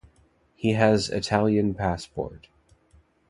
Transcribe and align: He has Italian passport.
He 0.55 0.73
has 0.73 1.11
Italian 1.11 1.75
passport. 1.75 2.47